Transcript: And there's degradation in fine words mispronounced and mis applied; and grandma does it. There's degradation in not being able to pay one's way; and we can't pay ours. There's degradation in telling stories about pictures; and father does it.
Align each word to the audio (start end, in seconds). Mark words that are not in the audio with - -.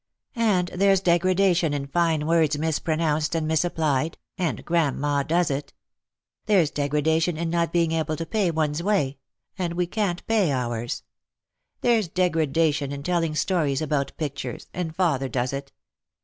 And 0.35 0.69
there's 0.69 0.99
degradation 0.99 1.75
in 1.75 1.85
fine 1.85 2.25
words 2.25 2.57
mispronounced 2.57 3.35
and 3.35 3.47
mis 3.47 3.63
applied; 3.63 4.17
and 4.35 4.65
grandma 4.65 5.21
does 5.21 5.51
it. 5.51 5.73
There's 6.47 6.71
degradation 6.71 7.37
in 7.37 7.51
not 7.51 7.71
being 7.71 7.91
able 7.91 8.15
to 8.15 8.25
pay 8.25 8.49
one's 8.49 8.81
way; 8.81 9.19
and 9.59 9.73
we 9.73 9.85
can't 9.85 10.25
pay 10.25 10.51
ours. 10.51 11.03
There's 11.81 12.07
degradation 12.07 12.91
in 12.91 13.03
telling 13.03 13.35
stories 13.35 13.79
about 13.79 14.17
pictures; 14.17 14.69
and 14.73 14.95
father 14.95 15.29
does 15.29 15.53
it. 15.53 15.71